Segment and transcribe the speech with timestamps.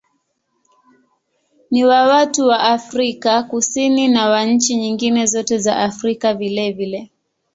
[1.71, 7.11] Ni wa watu wa Afrika Kusini na wa nchi nyingine zote za Afrika vilevile.